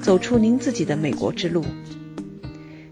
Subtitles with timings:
[0.00, 1.64] 走出您自己的美国之路。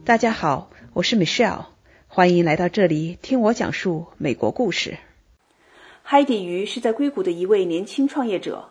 [0.05, 1.67] 大家好，我是 Michelle，
[2.07, 4.97] 欢迎来到这里听我讲述美国故事。
[6.03, 8.71] 海底鱼是在硅谷的一位年轻创业者，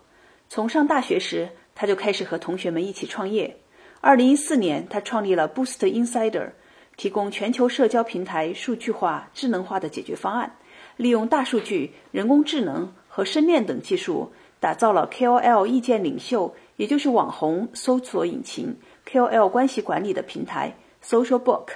[0.50, 3.58] 从上大学时他就开始和同学们一起创业。
[4.02, 6.52] 二零一四年，他创立了 Boost Insider，
[6.96, 10.56] 提供全球社交平台数据化、智能化的解决方案，
[10.96, 14.32] 利用大数据、人工智能和深链等技术。
[14.60, 18.76] 打造了 KOL 意见领袖，也就是网红搜索引擎
[19.08, 21.68] KOL 关系管理的平台 SocialBook。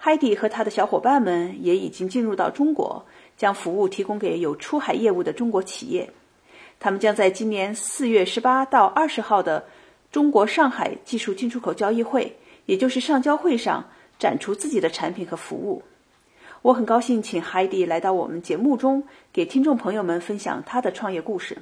[0.00, 3.04] Heidi 和他的小伙伴们也已经进入到中国，
[3.36, 6.10] 将服务提供给有出海业务的中国企业。
[6.78, 9.64] 他们将在今年四月十八到二十号的
[10.12, 12.36] 中国上海技术进出口交易会，
[12.66, 13.84] 也就是上交会上
[14.18, 15.82] 展出自己的产品和服务。
[16.66, 21.56] 我很高兴请 Heidi 来到我们节目中，给听众朋友们分享他的创业故事。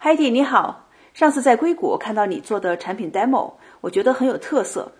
[0.00, 4.90] Heidi 你好，上次在硅谷看到你做的产品 demo，我觉得很有特色。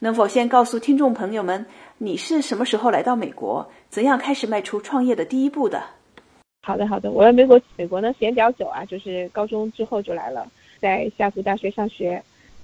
[0.00, 1.64] 能否先告诉听众朋友们，
[1.96, 5.82] 你是什么时候来到美国，怎样开始迈出创业的第一步的？
[6.64, 7.10] 好的，好的。
[7.10, 10.46] 我在美国，美国呢时间比较久啊，就是高中之后就来了，
[10.78, 12.22] 在夏福大学上学。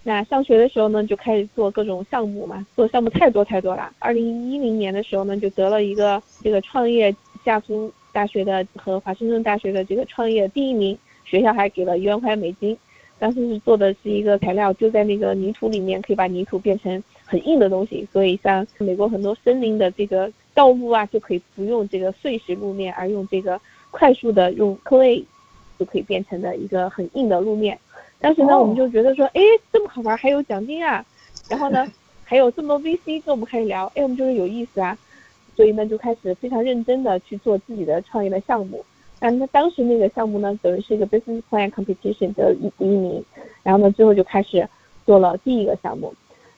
[0.08, 3.92] 那上学的时候呢，就开始做各种项目嘛，做项目太多太多了。
[3.98, 7.14] 二零一零年的时候呢，就得了一个这个创业
[7.44, 12.74] 夏福大学的和华盛顿大学的这个创业第一名，学校还给了一万块美金。
[13.18, 25.22] 当时是做的是一个材料，就在那个泥土里面可以把泥土变成很硬的东西，所以像美国很多森林的这个道路啊，就可以不用这个碎石路面，而用这个快速的用 clay
[25.78, 27.78] 就可以变成的一个很硬的路面。
[28.20, 29.40] 当时呢，我们就觉得说，哎，
[29.72, 31.04] 这么好玩，还有奖金啊，
[31.48, 31.86] 然后呢，
[32.24, 34.98] 还有这么多 VC 跟我们开始聊，哎，我们觉得有意思啊，
[35.54, 38.84] 所以呢，就开始非常认真的去做自己的创业的项目。
[39.20, 43.24] 那那当时那个项目呢，等于是一个 business plan competition 的一第一名，
[43.62, 44.68] 然后呢，最后就开始
[45.06, 46.12] 做了第一个项目。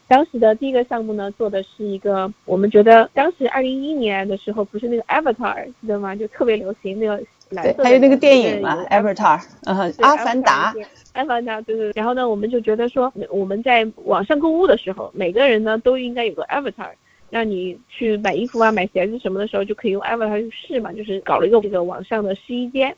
[0.09, 6.17] 当时的第一个项目呢，做的是一个，我们觉得当时二零一一年的时候，不是那个 Avatar 记得吗？
[6.17, 7.23] 就特别流行那个。
[7.51, 9.15] 对，还有那个电影嘛，《Avatar》，
[9.65, 10.73] 嗯，阿凡达，
[11.15, 11.91] 阿凡达，对对。
[11.95, 16.91] 然后呢，我们就觉得说，我们在网上购物的时候，每个人呢都应该有个 Avatar，
[17.29, 22.97] 让你去买衣服啊、买鞋子什么的时候，就可以用 Avatar 去试嘛，就是搞了一个这个网上的试衣间。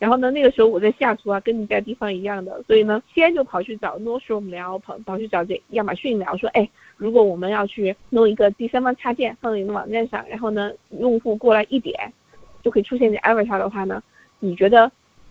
[0.00, 12.12] 然后呢，那个时候我在西雅图啊，跟你在地方一样的，所以呢，先就跑去找 Nordstrom 聊，跑跑去找这亚马逊聊，说，哎，如果我们要去弄一个第三方插件放在你的网站上，然后呢，用户过来一点。
[12.62, 14.02] 就可以出现在 Avatar 的话呢，
[14.38, 14.90] 你觉得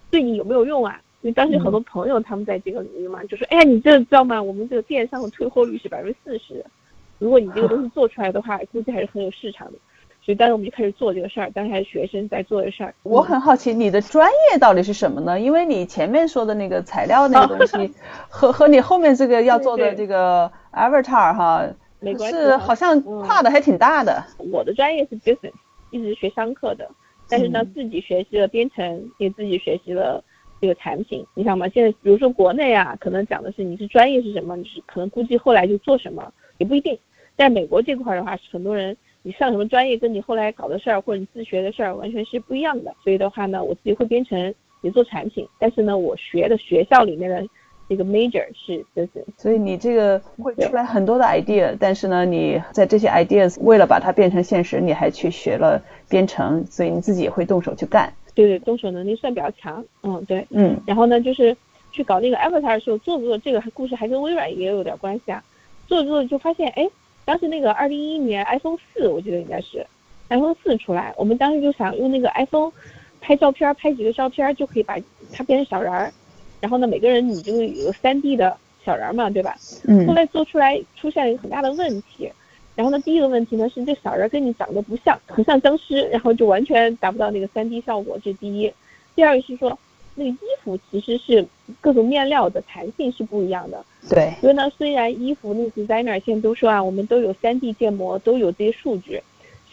[0.10, 1.00] 对你有没有用啊？
[1.22, 4.42] 因为当时很多朋友他们在这个领域嘛，就说，哎呀，你这知道吗？
[4.42, 6.66] 我们这个电商的退货率是百分之四十，
[7.20, 9.74] 如果你这个东西做出来的话，估计还是很有市场的。
[10.24, 12.94] 所以当时我们就开始做这个事儿，当时还是学生在做的事儿。
[13.04, 15.40] 我很好奇你的专业到底是什么呢？
[15.40, 17.94] 因为你前面说的那个材料那个东西，
[18.30, 21.68] 和和你后面这个要做的这个 Avatar 哈，
[22.30, 24.24] 是好像跨的还挺大的。
[24.38, 25.54] 我的专业是 business，
[25.90, 26.90] 一直学商课的。
[27.32, 30.22] 但是呢，自己学习了编程，也自己学习了
[30.60, 31.26] 这个产品。
[31.34, 37.00] 你想嘛，现在比如说国内啊，可能讲的是你是专业是什么，你是可能估计后来就做什么也不一定。
[37.38, 42.94] 在美国这块的话，很多人你上什么专业，跟你后来搞的事儿或者你自学的事儿完全是不一样的。
[43.02, 45.48] 所以的话呢，我自己会编程，也做产品。
[45.58, 47.48] 但是呢，我学的学校里面的。
[47.92, 58.14] 这个 major 是就是，所以你这个会出来很多的 idea，但是呢，你在这些 ideas 为了把它变成现实，你还去学了编程，所以你自己也会动手去干。
[58.34, 59.84] 对对，动手能力算比较强。
[60.04, 60.80] 嗯，对，嗯。
[60.88, 61.54] 然后呢，就是
[61.92, 65.44] 去搞那个 avatar 的时候，做着做这个故事还跟微软也有点关系啊。
[65.86, 66.88] 做着做着就发现，哎，
[67.26, 69.86] 当时那个二零一一年 iPhone 四，我记得应该是
[70.30, 72.72] iPhone 四出来，我们当时就想用那个 iPhone
[73.20, 74.96] 拍照片，拍几个照片就可以把
[75.34, 76.10] 它变成小人儿。
[76.62, 78.56] 然后呢，每个人你就有个三 D 的
[78.86, 79.58] 小人嘛，对吧？
[79.86, 80.08] 嗯。
[80.08, 82.32] 后来做出来出现了一个很大的问题，
[82.76, 88.72] 然后呢，第一个问题呢是这小人跟你长得不像，很像僵尸，然后就完全达不到那个三 D 效果，这是第一。
[89.16, 89.78] 第二个是说，
[90.16, 91.46] 那个衣服其实是
[91.82, 93.84] 各种面料的弹性是不一样的。
[94.08, 94.34] 对。
[94.40, 99.22] 所以呢，虽然衣服那 designer 现在都说啊，我们都有三 D 建模，都有这些数据，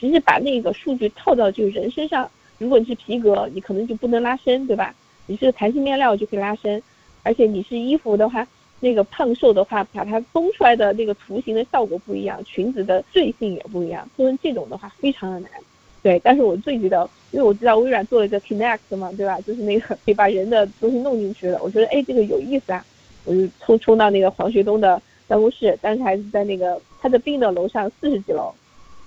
[0.01, 4.95] 其实把那个数据套到这个人身上，如果你是皮革，你可能就不能拉伸，对吧？
[5.29, 6.83] 你是个弹性面料就可以拉伸，
[7.23, 8.45] 而且你是衣服的话，
[8.81, 14.09] 那个胖瘦的话，把它绷出来的那个图形的效果不一样，裙子的坠性也不一样。
[14.17, 15.51] 做成这种的话非常的难，
[16.03, 16.19] 对。
[16.25, 19.39] 但是我最觉得，因为我知道微软做了一个 Kinect 嘛，对吧？
[19.43, 21.63] 就是那个可以把人的东西弄进去的。
[21.63, 22.83] 我觉得哎，这个有意思啊，
[23.25, 28.51] 我就冲冲到那个黄学东的办公室，当时还是在那个他的病的楼上四十几楼，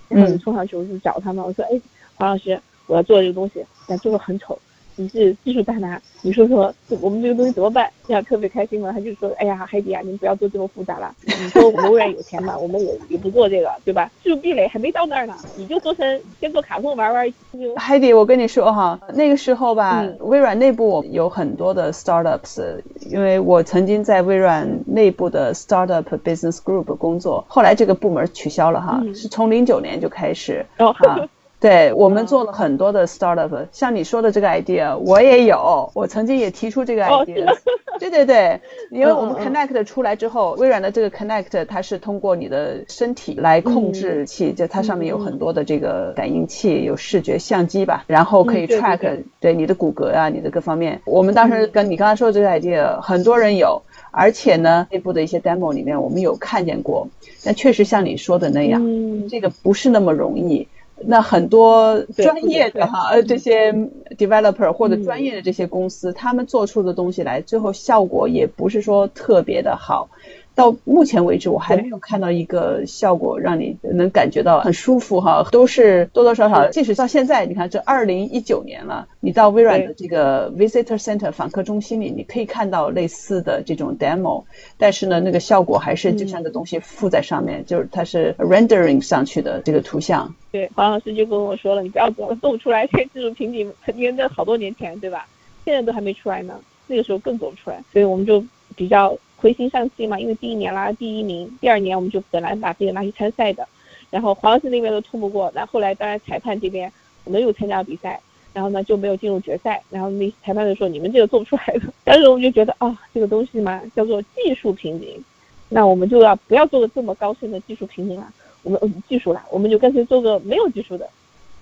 [0.07, 1.81] 然后就冲上去我就找他嘛，我说哎，
[2.13, 4.59] 黄老师，我要做这个东西，但做的很丑。
[5.01, 7.89] 你是技术大拿，你说说我们这个东西怎么办？
[8.07, 8.92] 这样特别开心嘛。
[8.92, 11.12] 他就说，哎呀，海底啊，您不要做这么复杂了。
[11.25, 14.12] 你说我们微软有钱嘛，我们也也不做这个，对吧？
[14.24, 17.33] 技术壁垒还没到那儿呢，你就做成先做卡通玩玩。
[17.75, 22.62] 海底，我跟你说哈，那个时候吧，微软内部有很多的 startups，
[23.09, 31.27] 因为我曾经在微软内部的 startup business group 工作，后来这个部门取消了哈，是从零九年就开始啊。
[31.61, 37.55] 对我们做了很多的 startup，像你说的这个 idea，我也有，我曾经也提出这个 idea。
[37.99, 38.59] 对对对，
[38.89, 50.99] 因为我们 Connect 出来之后，微软的这个 Connect 它是通过你的身体来控制器，就它上面有很多的这个感应器，有视觉相机吧，然后可以 track 对你的骨骼啊，你的各方面。
[51.05, 57.07] 我们当时跟你刚才说的这个 idea，很多人有，而且呢，内部的一些 demo 里面我们有看见过，
[57.45, 58.81] 但确实像你说的那样，
[59.29, 60.67] 这个不是那么容易。
[61.06, 63.71] 那很多专业的哈，呃，这些
[64.18, 70.09] developer 或者专业的这些公司，他们做出的东西来，最后效果也不是说特别的好。
[70.53, 84.44] 到目前为止，我还没有看到一个效果让你能感觉到很舒服哈，都是多多少少，即使到现在，你看这二零一九年了，你到微软的这个 visitor center 访客中心里，你可以看到类似的这种 demo，
[84.77, 90.36] 但是呢，那个效果还是就像个东西附在上面，就是它是 rendering 上去的这个图像。
[90.51, 95.27] 对，黄老师就跟我说了，你不要做了，做不出来，这技术瓶颈肯定在好多年前，对吧？
[95.63, 98.44] 现在都还没出来呢，那个时候更做不出来，所以我们就
[98.75, 99.18] 比较。
[99.41, 103.67] 回心上气嘛，因为第一年拉第一名，第二年我们就本来把这个拿去参赛的，
[104.11, 106.91] 然后黄老师那边都通不过，那后来当然裁判这边
[107.23, 108.21] 我们又参加比赛，
[108.53, 115.23] 然后呢就没有进入决赛，然后那裁判就说你们这个做不出来的， 当时我们就觉得啊这个东西嘛叫做技术瓶颈，
[115.69, 121.09] 那我们就要不要做个这么高深的技术瓶颈了，我们技术啦，我们就干脆做个没有技术的，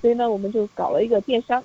[0.01, 1.63] 所以呢我们就搞了一个电商，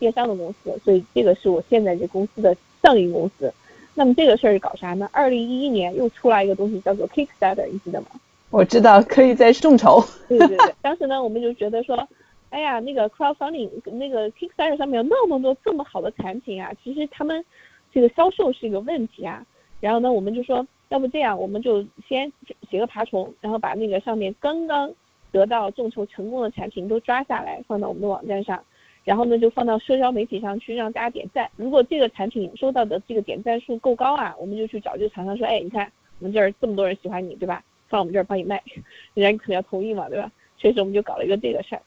[0.00, 3.52] 电商的公司，所以这个是我现在这公司的上一公司。
[3.94, 5.08] 那么这个事儿是搞啥呢？
[5.12, 8.06] 二零一一年又出来一个东西叫做 Kickstarter，你记得吗？
[8.50, 10.02] 我知道，可以在众筹。
[10.28, 12.08] 对对对，当时呢，我们就觉得说，
[12.50, 17.44] 哎呀，那个 crowdfunding，那个 Kickstarter 上面有那么多这么好的产品啊，其实他们
[17.92, 19.44] 这个销售是一个问题啊。
[19.80, 22.32] 然后呢，我们就说，要不这样，我们就先
[22.70, 24.90] 写个爬虫，然后把那个上面刚刚
[25.30, 28.62] 得到众筹成功的产品都抓下来，放到我们的网站上。
[29.04, 31.50] 然后呢，就放到社交媒体上去让大家点赞。
[31.56, 35.90] 如果这个产品收到的这个点赞数够高啊，我们就去找这个厂商说，哎，你看
[36.20, 37.64] 我们这儿这么多人喜欢你，对吧？
[37.88, 38.62] 放我们这儿帮你卖，
[39.14, 40.30] 人家肯定要同意嘛，对吧？
[40.56, 41.82] 确实，我们就搞了一个这个事儿。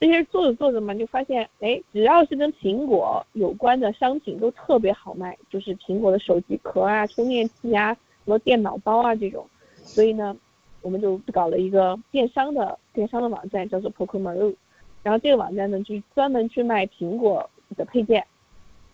[0.00, 9.46] 这些做着做着嘛，就发现，哎，只要是跟苹果有关的商品都特别好卖，就是苹果的手机壳啊、充电器啊、什么电脑包啊这种。
[9.76, 10.36] 所以呢，
[10.82, 14.54] 我们就搞了一个电商的电商的网站，叫做 Pokemon。
[15.04, 18.26] 然后这个网站呢，就专门去卖苹果的配件，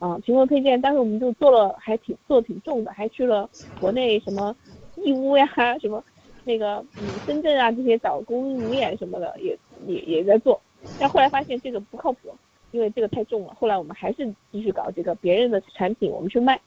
[0.00, 0.78] 啊，苹果配件。
[0.78, 3.48] 当时我们就做了，还挺做挺重的，还去了
[3.80, 4.54] 国内什么
[4.96, 5.48] 义乌呀，
[5.80, 6.04] 什么
[6.44, 10.60] 那个嗯深圳啊这些找供应链什么的，也也也在做。
[10.98, 12.34] 但后来发现这个不靠谱，
[12.72, 13.54] 因为这个太重了。
[13.58, 16.60] 后来我们还是继续搞这个别人的产品，我们去卖。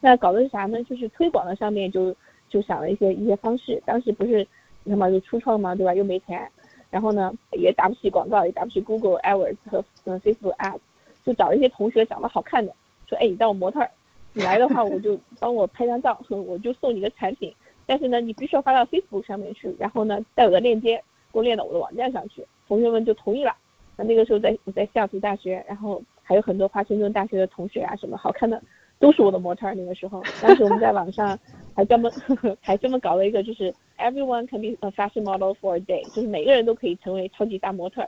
[0.00, 0.82] 那搞的是啥呢？
[0.84, 2.16] 就是推广的上面就
[2.48, 3.82] 就想了一些一些方式。
[3.84, 4.46] 当时不是
[4.84, 5.92] 你看嘛，就初创嘛，对吧？
[5.92, 6.48] 又没钱。
[6.96, 10.78] 然后呢，也打不起广告，也打不起 Google AdWords 和嗯 Facebook Ads，
[11.26, 12.72] 就找一些同学长得好看的，
[13.06, 13.90] 说哎，你当我模特儿，
[14.32, 17.54] 你来的话我就 帮我拍张照，我就送你个产品。
[17.84, 20.96] 但是呢，你必须要发到 Facebook 上面去，然后呢，带我的链接
[21.30, 22.42] 给我链到我的网站上去。
[22.66, 23.54] 同学们就同意了。
[23.94, 28.58] 那那个时候在我在西雅图大学，然后还有很多华盛顿大学的同学啊，什么好看的
[28.98, 29.74] 都是我的模特儿。
[29.74, 31.38] 那个时候，当时我们在网上
[31.76, 32.10] 还专门
[32.60, 33.72] 还专门搞了一个就是。
[33.98, 38.02] Everyone can be a fashion model for a day，就是每个人都可以成为超级大模特。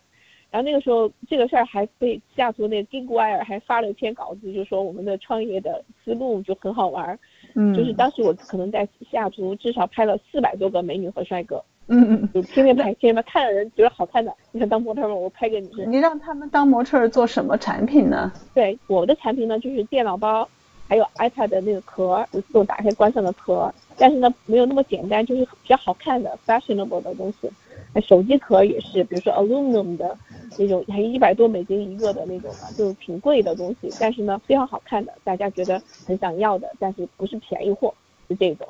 [0.51, 7.19] 然后那个时候，这个事儿还被西雅图那个 GigWire 还发了一篇稿子，就说我们的创业的思路就很好玩。
[7.55, 7.75] 嗯。
[7.75, 11.65] 就是当时我可能在西雅图至少拍了四百多个美女和帅哥。
[11.87, 12.29] 嗯嗯。
[12.35, 15.15] 就天天拍，天天拍，看的人觉得好看的，你想当模特吗？
[15.15, 15.71] 我拍给你。
[15.87, 18.31] 你让他们当模特做什么产品呢？
[18.53, 20.47] 对，我的产品呢就是电脑包，
[20.89, 23.73] 还有 iPad 的那个壳，自动打开关上的壳。
[23.99, 27.51] 但是呢，没有那么简单，就是比较好看的 fashionable 的东西。
[27.93, 30.17] 那手机壳也是，比如说 aluminum 的
[30.57, 33.93] 那种，还一百多美金一个的那种的，就是挺贵的东西。
[33.99, 37.93] 但是呢，非常好看的，大家觉得很想要的，但是不是便宜货，
[38.29, 38.67] 是这种。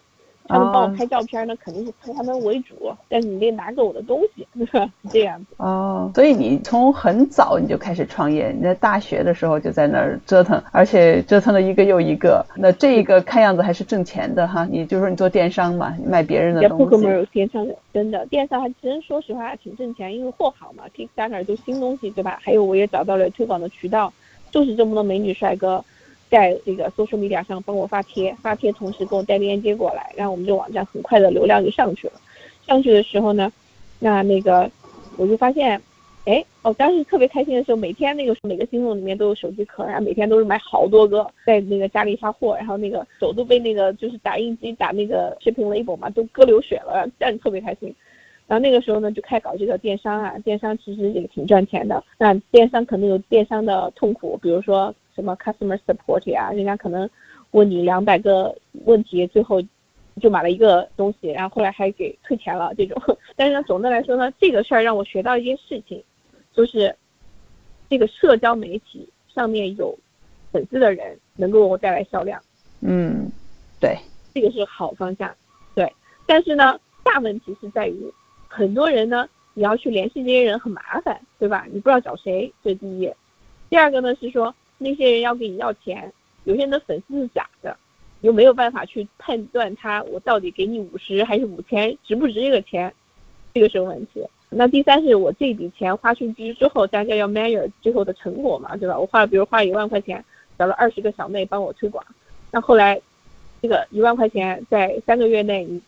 [0.49, 5.47] 他们帮我拍照片呢，肯定是拍他们为主，但是你得拿着我的东西， 是这样子。
[5.59, 12.45] 哦，所以你从很早你就开始创业，你在大学的时候就在那儿折腾，而且折腾了一个又一个。
[12.57, 16.83] 那这个看样子还是挣钱的哈，你就说你做电商嘛，你卖别人的东西。
[16.83, 22.39] 也不可能有电商的，真的电商还真说实话挺挣钱，因为货好嘛，Kickstarter 都新东西对吧？
[22.43, 24.13] 还有我也找到了推广的渠道，
[24.51, 25.85] 就是这么多美女帅哥，
[26.31, 32.15] 在这个 social media 上帮我发帖，发帖同时给我带链接过来，然后我们这网站很快的流量就上去了。
[32.67, 33.53] 上去的时候呢，
[33.99, 34.71] 那那个
[35.17, 35.81] 我就发现。
[36.25, 47.95] 哎，哦，当时特别开心的时候，每天那个每个新缝里面都有手机壳，然后每天都是买好多个，在那个家里发货，然后那个手都被那个就是打印机打那个 shipping label 嘛，都割流血了，但是特别开心。
[48.47, 52.05] 然后那个时候呢，就开始搞这个电商啊，电商其实也挺赚钱的。
[52.19, 57.11] 那电商可能有电商的痛苦，比如说什么 customer support 呀，人家可能
[57.51, 59.61] 问你两百个问题，最后
[60.21, 63.03] 就买了一个东西，然后后来还给退钱了这种。
[63.35, 66.01] 但是呢，总的来说呢，这个事儿让我学到一件事情。
[66.55, 66.95] 就是
[67.91, 69.97] 这个社交媒体上面有
[70.53, 72.41] 粉丝的人能够给我带来销量，
[72.81, 73.29] 嗯，
[73.81, 73.99] 对，
[74.35, 75.35] 这个是好方向，
[75.75, 75.93] 对。
[76.27, 78.13] 但是呢，大问题是在于
[78.47, 81.65] 很多人呢，你要去联系这些人很麻烦，对吧？
[81.73, 83.13] 你不知道找谁，这是第一。
[83.71, 86.13] 第二个呢是说那些人要给你要钱，
[86.45, 87.77] 有些人的粉丝是假的，
[88.21, 92.93] 你又没有办法去判断他我到底给你五十还是五千，值不值这个钱，
[93.53, 94.25] 这个是个问题。
[94.51, 98.99] 那第三是我这笔钱花出去之后，大家要 measure 最后的成果嘛，对吧？
[98.99, 100.25] 我花了，比如花一万块钱，
[100.59, 102.03] 找了二十个小妹帮我推广，
[102.51, 102.99] 那后来
[103.61, 105.83] 这个一万块钱在三个月内你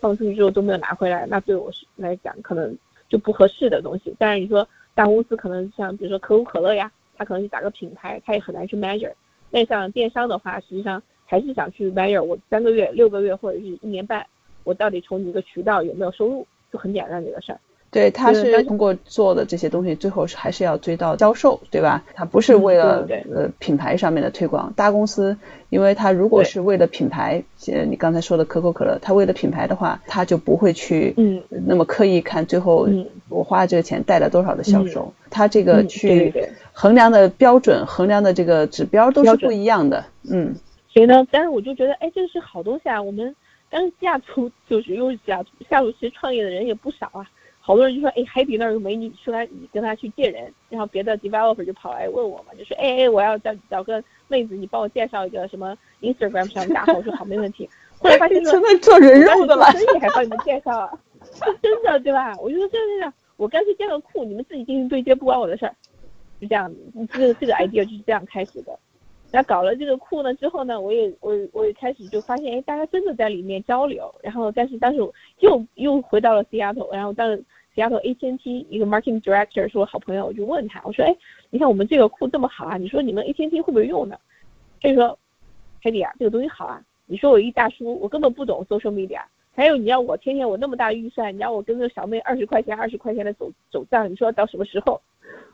[0.00, 2.74] 放出去之后都没有拿回来，那对我来讲可能
[3.10, 4.14] 就不合适的东西。
[4.18, 9.12] 但是你说大公司可能像比如说可口可乐呀，他可能去打个品牌，他也很难去 measure。
[9.50, 14.24] 那像电商的话，实际上还是想去 measure 我三个月、六个月或者是一年半，
[14.62, 17.58] 我到底从一个渠道有没有收入，就很简单的一个事儿。
[17.90, 22.04] 对，他是通过做的这些东西，最后是还是要追到销售，对吧？
[22.12, 24.70] 他不是为了呃品牌上面的推广。
[24.76, 25.34] 大公司，
[25.70, 32.86] 因为他如果是为了品牌，呃，你刚才说的可口可乐，他为了品牌的话，他就不会去嗯那么刻意看最后
[33.30, 35.10] 我花这个钱带了多少的销售。
[35.30, 36.32] 他这个去
[36.72, 40.04] 衡量的标准、衡量的这个指标都是不一样的。
[40.30, 40.54] 嗯，
[40.92, 43.00] 所以呢，但是我就觉得，哎，这个是好东西啊。
[43.00, 43.34] 我们
[43.70, 47.26] 但是西雅图就是又是西雅图，西雅图其实创业的人也不少啊。
[47.68, 57.68] 好多人就说，哎，海底那儿有美女，说他你跟他去借人，然后别的 developer 就跑来问我嘛，就说，哎哎，我要找找个妹子，你帮我介绍一个什么 Instagram 上大号，我说好，没问题。
[57.98, 60.90] 后来发现说，成了做人肉的了，生意还帮你们介绍啊，
[61.60, 62.34] 真的对吧？
[62.40, 65.74] 我就说这这样，我干脆建个库，你们自己进行对接，不关我的事儿，
[66.40, 66.78] 就这样子。
[67.12, 68.78] 这个这个 idea 就是这样开始的。
[69.30, 74.10] 那搞了这个库呢之后呢，我也我我也开始就发现，哎，大家真的在里面交流。
[74.22, 74.98] 然后，但是当时
[75.40, 77.44] 又又回到了 Seattle，然后当时。
[77.78, 81.16] 丫头 AT&T 一个 marketing director 是我好朋友，我就问他，我说，哎，
[81.50, 84.18] 你看我们这个库这么好啊，你说你们 AT&T 会不会用呢？
[84.80, 85.16] 他就说，
[85.82, 86.82] 凯迪啊，这个东西好啊。
[87.06, 89.22] 你说我一大叔，我根本不懂 social media，
[89.54, 95.00] 还有你让我天天我那么大预算，你让我跟着小妹二十块钱二十块钱的走走账，你说到什么时候？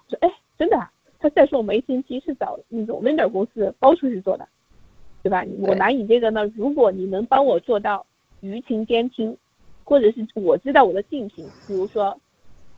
[0.08, 0.76] 我说，哎，真的。
[0.78, 0.90] 啊
[1.20, 4.46] 他再说我们 AT&T 是找那种 vendor 公司包出去做的，
[5.22, 5.42] 对吧？
[5.60, 8.04] 我拿你这个呢，如果你能帮我做到
[8.42, 9.34] 舆情监听。
[9.84, 12.18] 或者是我知道我的竞品，比如说，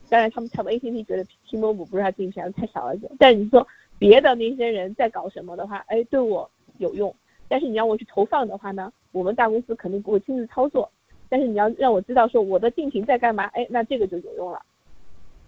[0.09, 3.11] 当然他们他们 AT&T 觉得 T-Mobile 不是他竞品，太小了点。
[3.17, 3.65] 但是你说
[3.97, 7.13] 别的那些人在搞什么的话，哎，对我有用。
[7.47, 10.89] 但是你让我去投放的话呢，我们大公司肯定不会亲自操作。
[11.29, 14.61] 但是你要让我知道说我的竞品在干嘛，哎，那这个就有用了。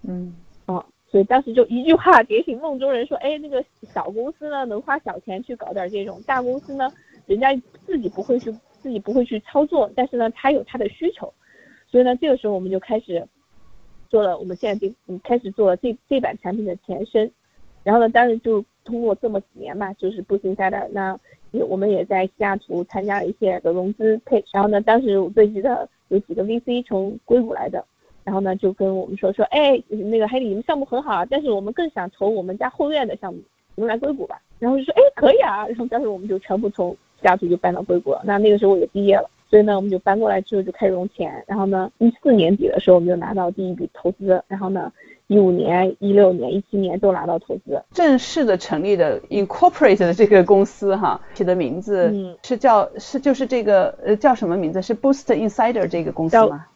[0.04, 0.36] 嗯，
[0.66, 3.64] 哦，所以当时就一句话点醒梦中人，说，哎，那个
[3.94, 6.92] 小公司呢能花小钱去搞点这种，大公司呢，
[7.28, 7.54] 人家
[7.86, 8.52] 自己不会去
[8.82, 11.34] 自己不会去操作，但是呢，他有他的需求。
[11.92, 13.26] 所以呢，这个时候我们就开始
[14.10, 17.32] 做了，我们现在这开始做了这这版产品的前身，
[17.84, 21.20] 然后呢，当时就通过这么几年嘛，就是 Boost Insider，那
[21.68, 27.84] 我们也在西雅图参加了一些的融资配，然后呢，当时我最记得有几个 VC 从硅谷来的，
[28.24, 33.40] 然后呢就跟我们说说，哎，那个海里你们项目很好啊，但是我们更想投我们家后院的项目，
[33.74, 39.30] 你们来硅谷吧，然后就说，哎，可以啊，然后当时我们就全部从西雅图就搬到硅谷了，那那个时候我也毕业了。
[39.50, 44.92] 所以呢，我们就搬过来之后就开始融钱，然后呢，一四年底的时候我们就拿到第一笔投资，然后呢，
[45.26, 47.82] 一五年、一六年、一七年都拿到投资。
[47.92, 54.84] 正式的成立的 incorporate 的这个公司哈，起的名字是叫是就是这个呃叫什么名字？
[54.84, 56.68] 是 Boost Insider 这个公司吗？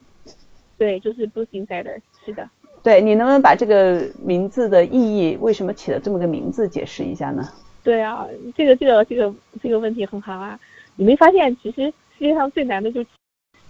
[0.80, 2.50] 对，就是 Boost Insider，是的。
[2.82, 7.48] 对你能不能把这个名字的意义，为什么起了这么个名字解释一下呢？
[7.84, 8.26] 对啊，
[8.56, 10.60] 这个这个这个这个问题很好啊，
[10.96, 11.94] 你没发现其实。
[12.18, 13.08] 世界上最难的就是，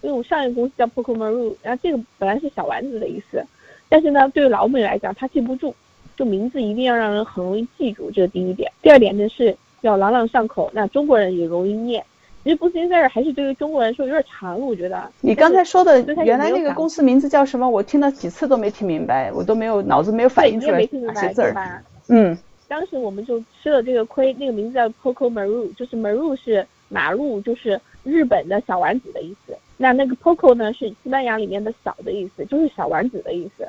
[0.02, 3.44] 因为我上一个公司叫 Poco Maru，然后这个本来是小丸子的意思，
[3.90, 5.74] 但是呢，对于老美来讲，他记不住，
[6.16, 8.72] 就名字一定要让人很容易记住，这是第一点。
[8.82, 12.04] 第二点呢是要朗朗上口，那中国人也容易念。
[12.44, 15.10] 其实 b o o Insider 还是对于中国人说有点长，我觉得。
[15.22, 17.70] 你刚才说的原来那个公司名字叫什么？
[17.70, 21.84] 我听了几次都没听明白，我都没有脑子没有反应出来哪些字儿。
[22.10, 22.38] 嗯。
[22.68, 29.56] 当时我们就吃了这个亏，那个名字叫 Poco Maru，就是 Maru 是马路，就是日本的小丸子的意思。
[29.78, 33.68] 那那个 Poco 呢是西班牙里面的小的意思，就是小丸子的意思。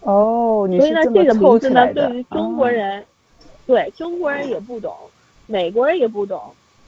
[0.00, 3.04] 哦，所以呢，这个名字呢，对于中国人，
[3.66, 4.94] 对中国人也不懂，
[5.46, 6.40] 美国人也不懂。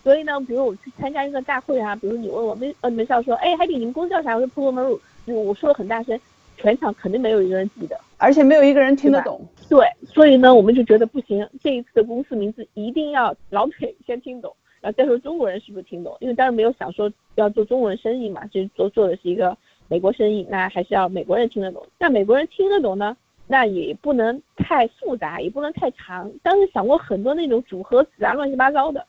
[0.02, 4.34] 所以呢，比如我去参加一个大会啊，比如你问我们呃门校说，哎，海底你们公司叫啥？
[4.34, 4.98] 我说 Poco Maru，
[5.34, 6.18] 我说的很大声，
[6.56, 9.44] 全场肯定没有一个人记得，而且没有一个人听得懂。
[9.68, 16.16] 对，所以呢，我们就觉得不行，这一次的公司名字一定要老美先听懂，然后再说中国人是不是听懂？
[16.20, 19.56] 因为当时没有想说要做中国人生意嘛，就是做做的是一个
[19.88, 21.86] 美国生意，那还是要美国人听得懂。
[21.98, 26.32] 那美国人听得懂呢，那也不能太复杂，也不能太长。
[26.42, 29.06] 当时想过很多那种组合词啊，乱七八糟的。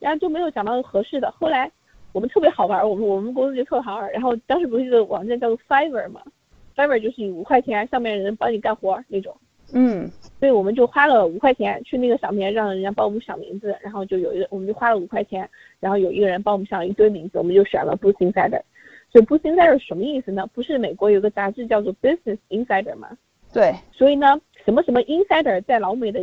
[0.00, 1.30] 然后就没有想到合适的。
[1.30, 1.70] 后来
[2.12, 4.12] 我们特别好玩，我们我们公司就特好玩。
[4.12, 6.20] 然后当时不是一个网站叫做 Fiverr 嘛
[6.76, 9.34] ，Fiverr 就是五块钱上面人帮你干活那种。
[9.72, 10.10] 嗯。
[10.44, 15.48] 所以我们就花了五块钱去那个上面让人家帮我们想名字，然后就有一个我们就花了五块钱，
[15.80, 18.60] 然后有一个人帮我们想了一堆名字，我们就选了 Boost Insider。
[19.10, 20.46] 所以 Boost Insider 什么意思呢？
[20.52, 23.08] 不是美国有个杂志叫做 Business Insider 吗？
[23.54, 23.74] 对。
[23.90, 26.20] 所以呢，什么什么 Insider 在老美的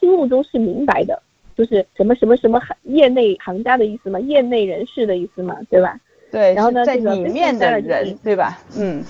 [0.00, 1.22] 心目中是明白的。
[1.54, 6.00] 就是什么什么什么行业内行家的意思嘛，业内人士的意思嘛，对吧？
[6.30, 8.58] 对，然后呢，在里面的人，对吧？
[8.78, 9.04] 嗯，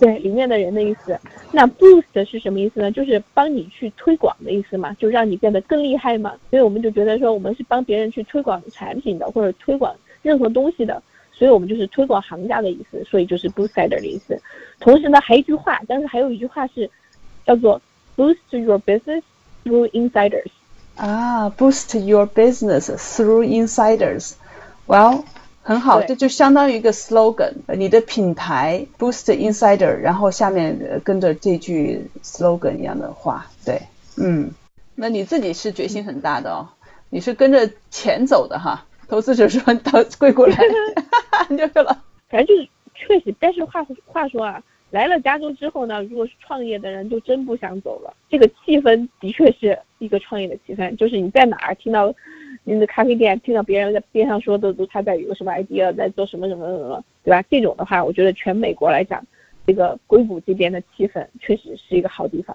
[0.00, 1.18] 对，里面的人的意思。
[1.50, 2.92] 那 boost 是什么意思呢？
[2.92, 6.34] 就是帮你去推广的意思嘛，就让你变得更厉害嘛。
[6.50, 11.02] 所以我们就觉得说，我们是帮别人去推广产品的，或者推广任何东西的，
[11.32, 14.40] 所以我们就是推广行家的意思，所以就是 booster 的意思。
[14.78, 16.88] 同时呢，还有一句话，但是还有一句话是
[17.46, 17.80] 叫做
[18.16, 19.22] boost your business
[19.64, 20.50] through insiders。
[20.96, 25.24] 啊，boost your business through insiders，well，
[25.68, 33.82] 很好，这就相当于一个 slogan，你的品牌 boost insider，然后下面跟着这句 slogan 一样的话，对，
[34.16, 34.50] 嗯，
[34.94, 36.70] 那你自己是决心很大的哦，
[37.10, 40.56] 你是跟着钱走的哈，投资者说到归过来，
[41.54, 44.62] 就是了，反正就是确实，但是话话说啊。
[44.90, 48.14] 来了加州之后呢，如果是创业的人，就真不想走了。
[48.30, 52.10] 这个气氛的确是一个创业的气氛，就是你在哪儿听到，
[52.74, 57.42] 你的咖啡店听到别人在边上说的都他在有个什么 idea，在做什么什么什么，对吧？
[57.50, 59.24] 这种的话，我觉得全美国来讲，
[59.66, 62.54] 这个硅谷这边的气氛确实是一个好地方。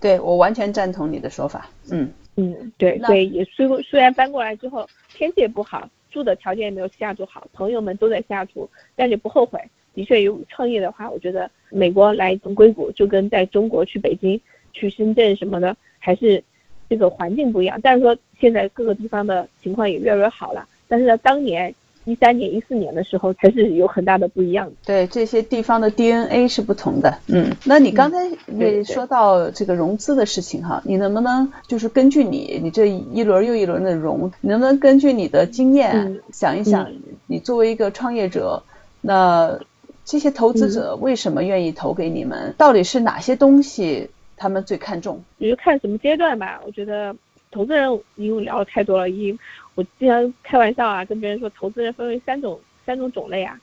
[0.00, 1.66] 对我完全赞同你的说法。
[1.90, 9.58] 嗯嗯，对对，也虽虽然搬过来之后天气也不好，住的条件也没有西雅图好，朋友们都在西雅图，但是不后悔。
[9.94, 14.38] 的确有创业的话，我觉得美国来从硅谷就跟在中国去北京、
[14.72, 16.44] 去深圳什么的，还是
[16.88, 17.78] 这个环境不一样。
[17.82, 21.74] 但是说现在各个地方的情况也越来越好了，但是呢，当年
[22.04, 24.70] 一三年、一四年的时候还是有很大的不一样。
[24.86, 27.18] 对这些地方的 DNA 是不同的。
[27.26, 28.16] 嗯，那你刚才
[28.58, 36.90] 也说到这个融资的事情哈，你能不能就是根据你你这一轮又一轮的融，你能不能根据你的经验想一想，
[37.26, 38.62] 你作为一个创业者，
[39.02, 39.58] 那
[40.06, 42.54] 这些投资者为什么愿意投给你们？
[42.56, 45.22] 到底是哪些东西他们最看重？
[45.38, 46.60] 也就看什么阶段吧。
[46.64, 47.14] 我觉得
[47.50, 49.36] 投资人因为聊的太多了，一
[49.74, 53.60] 我经常开玩笑啊，跟别人说投资人分为三种三种种类啊。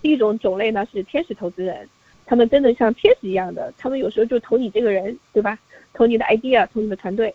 [0.00, 1.88] 第一种种类呢是天使投资人，
[2.24, 5.58] 他们真的像天使一样的，他们有时候就投你这个人，对吧？
[5.92, 7.34] 投你的 idea，投你的团队。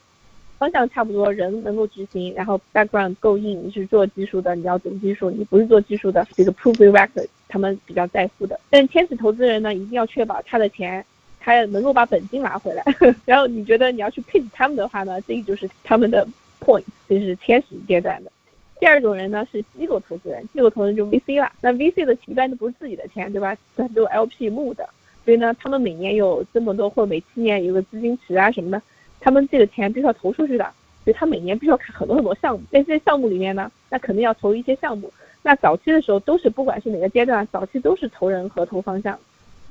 [0.58, 8.60] 方向差不多，人能够执行，然后 background 够硬，你是做技术的，你要懂技术；你不是做技术的，这个 proof record 他们比较在乎的。
[8.72, 11.06] 但天使投资人呢，一定要确保他的钱，
[11.40, 12.84] 他能够把本金拿回来。
[13.26, 16.28] 然后你觉得你要去 pitch 他们的话呢，这个就是他们的
[16.60, 18.32] point，就是天使阶段的。
[18.80, 21.52] 第二种人呢是机构投资人，机构投资人就 VC 了。
[21.62, 23.58] 那 VC 的一般都不是自己的钱，对吧？
[23.76, 24.88] 很多 LP 募的，
[25.26, 28.82] 所以呢，他们每年有这么多，或每七年有个资金池啊什么的。
[29.20, 30.64] 他们这个钱必须要投出去的，
[31.04, 35.12] 所以他每年必须要看很多很多项目，在这些项目里面呢，那肯定要投一些项目。
[35.42, 39.18] 那早期的时候都是不管是哪个阶段，早期都是投人和投方向，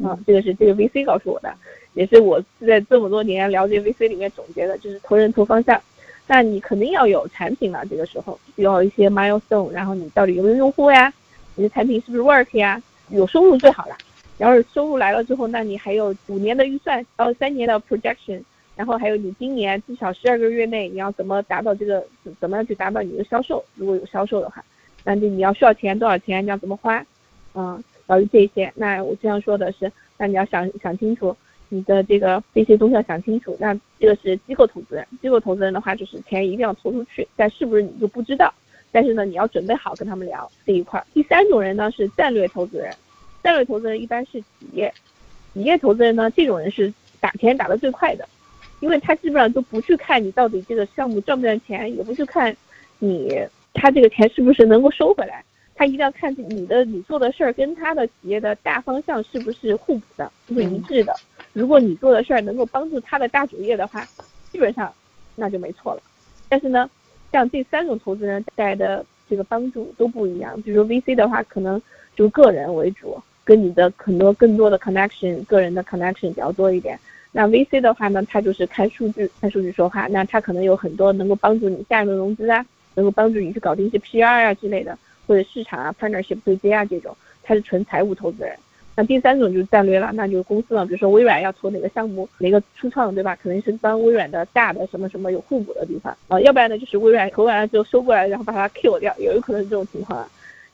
[0.04, 1.54] 啊，这个是这个 VC 告诉我的，
[1.94, 5.80] 也是我在这么多年了解 VC 里面总结的，就是投人投方向。
[6.26, 11.12] 那你肯定要有产品了，这个时候需要一些 milestone，然后你到底有没有用户呀？
[11.54, 12.82] 你的产品是不是 work 呀？
[13.10, 13.96] 有收入最好了。
[14.36, 18.42] 然后收入来了之后，那你还有五年的预算，然后三年的 projection。
[18.74, 22.06] 然后还有你今年至少十二个月内你要怎么达到这个
[22.38, 23.64] 怎么样去达到你的销售？
[23.74, 24.62] 如果有销售的话，
[25.02, 26.44] 那就你要需要钱多少钱？
[26.44, 27.02] 你要怎么花？
[27.54, 31.36] 嗯，关于这些，那我这样说的是，那你要想想清楚
[31.68, 33.56] 你的这个这些东西要想清楚。
[33.58, 38.52] 那这个是机构投资人，机构投资人的话就是钱一定要投出去，但是不是你就不知道？
[38.92, 41.04] 但是呢，你要准备好跟他们聊这一块。
[41.12, 42.94] 第三种人呢是战略投资人，
[43.42, 44.92] 战略投资人一般是企业，
[45.52, 48.26] 企业投资人呢这种人是打钱打的最快的。
[48.80, 52.54] 因为他基本上都不去看你到底这个项目赚不赚钱，也不去看
[52.98, 53.34] 你
[53.72, 55.42] 他这个钱是不是能够收回来，
[55.76, 61.14] 他一定要看你的你做的事儿跟他的企业的大方向是不是互补的，是不是一致的。
[61.52, 64.06] 如果你做的事儿能够帮助他的大主业的话，
[64.50, 64.90] 基本上
[65.34, 66.02] 那就没错了。
[66.48, 66.88] 但是呢，
[67.30, 70.60] 像这三种投资人带来的这个帮助都不一样。
[70.62, 71.80] 比如 VC 的话，可能
[72.14, 76.98] 就个人为主，跟你的很多更多的 connection，个人的 connection 比较多一点。
[77.32, 80.06] 那 VC 的话呢，它就是看数据，看数据说话。
[80.06, 88.56] 那它可能有很多能够帮助你下一轮融资啊，能够帮助你去搞定一些 PR 啊之类的，或者市场啊 partnership 对接啊这种，它是纯财务投资人。
[88.98, 93.36] 那第三种就是战略了，那就是公司了，比如说微软要投哪个项目，哪个初创，对吧？
[93.42, 100.26] 可能是帮微软的大的什么什么有互补的地方啊，要不然呢就是微软投完了之后收过来，然后把它 kill 掉，也有可能是这种情况，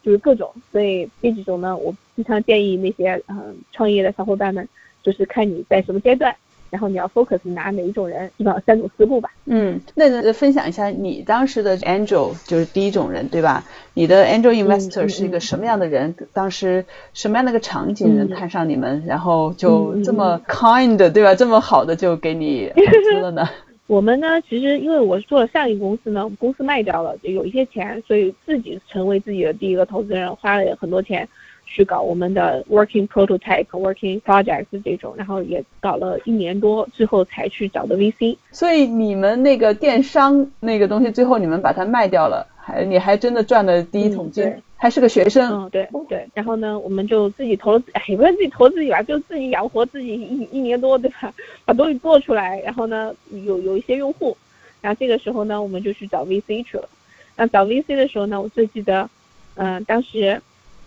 [0.05, 0.53] 就是各种。
[0.71, 4.69] 所以这几种呢，我经常建议那些嗯创业的小伙伴们，
[5.03, 6.33] 就是看你在什么阶段。
[6.72, 9.30] 然后你要 focus 拿哪一种人，基本上三种思路吧。
[9.44, 13.64] 嗯，那分享一下你当时的 angel 就是第一种人，对吧？
[13.92, 16.14] 你的 angel investor 是一个什么样的人？
[16.32, 21.35] 当时什么样的一个场景能看上你们，然后就这么 kind 对吧？
[21.35, 23.46] 这么好的就给你投资了呢？
[23.87, 31.28] 我们呢，其实因为我做了上一个公司呢，我们公司卖掉了，就有一些钱，所以自己成为自己的第一个投资人，花了很多钱。
[31.64, 38.37] 去搞我们的 working prototype、working projects 这种，然后也搞了一年多最后才去找的 VC。
[38.51, 45.51] 所以你们那个电商那个东西，最后你们把它卖掉了，还你还真的赚了第一桶金，还是个学生。
[45.51, 46.29] 嗯，对对。
[46.35, 51.33] 然后呢，我们就自己投了，哎，也不是自己投自己吧，就自己养活自己一一年多，对吧？
[51.64, 53.14] 把东西做出来，然后呢，
[53.46, 54.37] 有有一些用户，
[54.83, 56.88] 然后这个时候呢，我们就去找 VC 去了。
[57.35, 59.09] 那找 VC 的时候呢，我最记得，
[59.55, 60.42] 嗯，当时。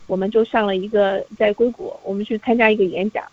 [0.07, 3.23] 我们就上了一个在硅谷，我们去参加一个演讲，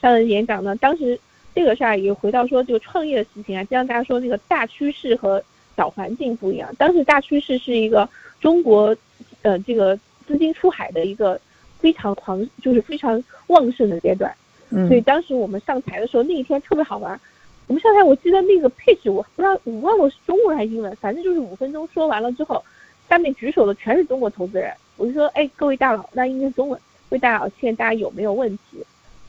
[0.00, 0.74] 上了演讲呢。
[0.76, 1.18] 当时
[1.54, 5.42] 这个事儿也回到说这个创业的事情啊，就像大家说那个大趋势和
[5.76, 6.74] 小环境不一样。
[6.76, 8.08] 当时大趋势是一个
[8.40, 8.96] 中国，
[9.42, 11.40] 呃，这个资金出海的一个
[11.78, 14.32] 非常狂，就是非常旺盛的阶段。
[14.70, 14.88] 嗯。
[14.88, 17.20] 所以当时我们上台的时候，那一天特别好玩。
[17.68, 22.62] 我们上台，我记得那个配置，我不知道我忘了是中文还是英文，反正就是五分钟说完了之后，
[23.08, 24.72] 下面举手的全是中国投资人。
[24.96, 26.78] 我就说，哎，各位大佬，那应该是中文。
[27.10, 28.78] 各位大佬，现在大家有没有问题？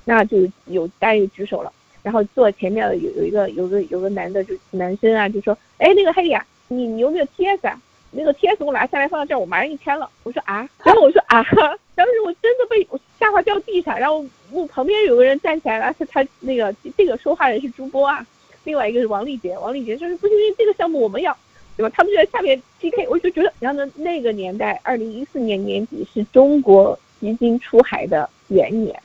[0.05, 1.71] 那就有大家就举手了。
[2.01, 7.79] 然后坐前面的有有一个有个有个男的就男生啊，就说，哎，那个黑呀，你你有没有 T S 啊？
[8.11, 10.09] 那个 T S 我拿下来放到这儿，我马上一签了。
[10.23, 11.43] 我说啊，然后我说啊，
[11.95, 13.97] 当时我真的被我吓坏掉地上。
[13.97, 18.25] 然后我旁边有个人站起来了，是他那个这个说话人是朱波啊，
[18.65, 21.35] 另外一个是王丽杰，王丽杰就是不行，这个项目我们要。
[21.75, 21.91] 对吧？
[21.95, 28.97] 他们就在下面 PK，我就觉得，然后呢，那个年代，二零一四年年底是中国基金出海的元年，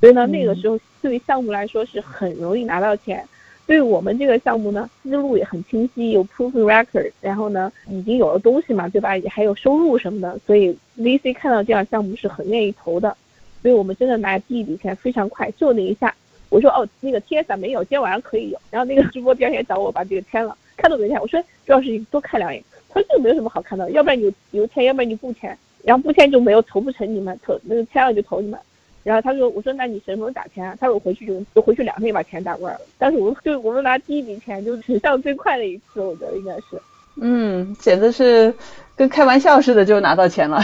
[0.00, 3.26] 所以呢，那个时候对于项目来说是很容易拿到钱。
[3.66, 9.16] 对我们这个项目呢，思路也很清晰，有 proven record，然后呢，已经有了东西嘛，对吧？
[9.16, 13.16] 也还有收入什么的，所以 VC 看到这样项目是很愿意投的。
[13.62, 16.12] 所以我们真的拿第一笔钱非常快，就那一下，
[16.48, 18.58] 我说哦，那个 TSA 没有，今天晚上可以有。
[18.72, 20.56] 然后那个直播第二天找我把这个签了。
[20.80, 22.62] 看都没看，我说主要是多看两眼。
[22.88, 28.58] 他说这个没有什么好看的，要不然你有钱，要不然你不签，然后不签就没有投不成你们，投那个签了就投你们。
[29.02, 30.76] 然后他说，我说那你什么时候打钱啊？
[30.80, 32.80] 他说我回去就就回去两天把钱打过来了。
[32.98, 36.82] 但是我就我们拿第一笔钱就是上最快的一次，我觉得应该是。
[37.16, 38.52] 嗯，简直是
[38.94, 40.62] 跟开玩笑似的就拿到钱了。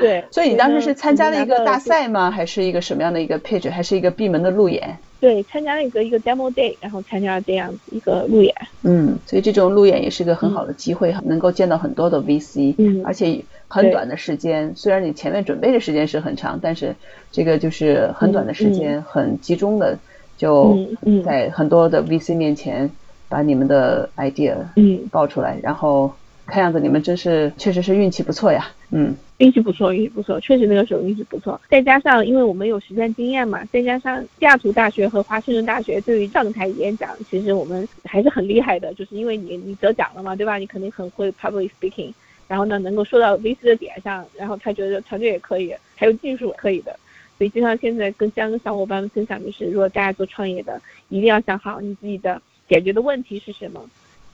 [0.00, 2.30] 对，所以你当时是参加了一个大赛吗？
[2.30, 3.70] 还是一个什么样的一个 pitch？
[3.70, 4.96] 还是一个闭门的路演？
[5.20, 8.54] 对，参加了一个一个 demo day，然后参加了这样子一个路演。
[8.82, 16.94] 嗯，所以这种路演也是个很好的机会，能够见到很多的 VC，嗯，而且很短的时间，虽然你前面准备的时间是很长，但是
[17.32, 19.98] 这个就是很短的时间，很集中的
[20.36, 20.78] 就
[21.24, 22.88] 在很多的 VC 面前
[23.28, 26.12] 把你们的 idea 嗯报出来，然后。
[26.48, 31.60] 看样子你们真是确实是运气不错呀，嗯，运气不错，运气不错，确实那个时候运气不错。
[31.68, 40.56] 再加上因为我们有实战经验嘛，再加上西雅图大学和华盛顿大学对于上台演讲，其实我们还是很厉害的，就是因为你你得奖了嘛，对吧？
[40.56, 42.12] 你肯定很会 public speaking，
[42.48, 46.98] 然后呢能够说到 VC 的点上，然后他觉得团队也可以，还有技术可以的，
[47.36, 50.80] 所以就像现在跟三个小伙伴们分享，就是如果大家做创业的，
[51.10, 53.84] 一定要想好你自己的解决的问题是什么。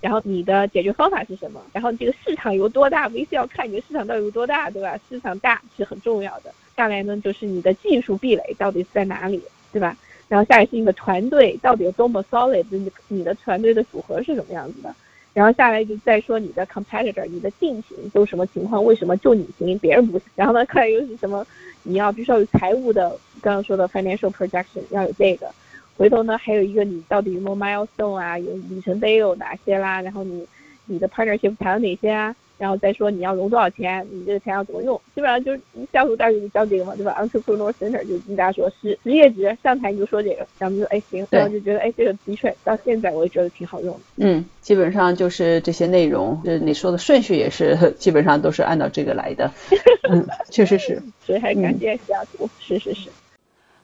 [0.05, 1.59] 然后你的解决方法是什么？
[1.73, 5.01] 然后这个市场有多大？VC 要看你的市场到底有多大，对吧？
[5.09, 6.53] 市场大是很重要的。
[6.77, 9.41] 下来呢，就是你的技术壁垒到底在哪里，
[9.73, 9.97] 对吧？
[10.29, 14.95] 然后下来是你的团队到底有多么 solid，你你的团队的组合是什么样子的？
[15.33, 18.85] 然后下来就再说你的 competitor，你的竞品都什么情况？
[18.85, 20.27] 为什么就你行，别人不行？
[20.35, 21.47] 然后呢，看又是什么？
[21.83, 23.09] 你要必须要有财务的，
[23.41, 25.51] 刚刚说的 financial projection 要有这个。
[25.97, 30.47] 回头呢，还有一个你到底有没有 milestone 啊，有里程碑有哪些啦，然后你
[30.87, 32.35] 你的 partnership 谈了哪些啊？
[32.57, 35.61] 然后再说你要融多少钱，你这个钱要怎么用，基本上就是
[35.93, 44.01] 下属大学就教这个嘛，对吧？Entrepreneur Center 就跟大家说，是职业值上台你就说这个，然后就哎行，然后就觉得哎这个的确到现在我也觉得挺好用的。
[44.19, 49.51] 嗯，基本上就是这些内容，就是你说的顺序也是基本上都是按照这个来的。
[50.09, 51.03] 嗯，确实是。
[51.27, 53.11] 所以还感谢西雅图，是是是。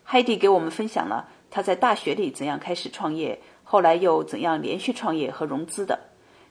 [0.08, 5.98] Heidi 给我们分享了他在大学里怎样开始创业，后来又怎样连续创业和融资的。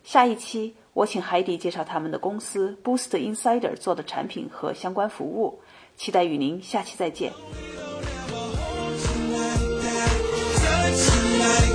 [0.04, 5.62] 下一期我请海迪介绍他们的公司 Boost Insider 做的产品和相关服务，
[5.96, 7.32] 期待与您下期再见。
[11.00, 11.69] Tonight.